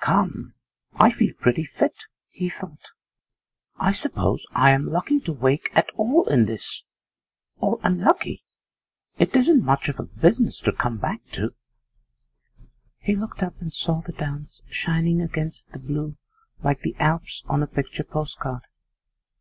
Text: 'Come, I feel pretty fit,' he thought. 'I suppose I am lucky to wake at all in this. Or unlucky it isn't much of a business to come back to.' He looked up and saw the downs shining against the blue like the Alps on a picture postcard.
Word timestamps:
'Come, 0.00 0.54
I 0.94 1.12
feel 1.12 1.32
pretty 1.34 1.62
fit,' 1.62 2.06
he 2.30 2.50
thought. 2.50 2.80
'I 3.76 3.92
suppose 3.92 4.44
I 4.50 4.72
am 4.72 4.90
lucky 4.90 5.20
to 5.20 5.32
wake 5.32 5.70
at 5.74 5.90
all 5.90 6.26
in 6.28 6.46
this. 6.46 6.82
Or 7.58 7.78
unlucky 7.84 8.42
it 9.20 9.36
isn't 9.36 9.62
much 9.62 9.88
of 9.88 10.00
a 10.00 10.02
business 10.02 10.58
to 10.62 10.72
come 10.72 10.96
back 10.98 11.20
to.' 11.30 11.54
He 12.98 13.14
looked 13.14 13.44
up 13.44 13.60
and 13.60 13.72
saw 13.72 14.00
the 14.00 14.10
downs 14.10 14.60
shining 14.68 15.22
against 15.22 15.70
the 15.70 15.78
blue 15.78 16.16
like 16.64 16.80
the 16.80 16.96
Alps 16.98 17.44
on 17.46 17.62
a 17.62 17.68
picture 17.68 18.02
postcard. 18.02 18.62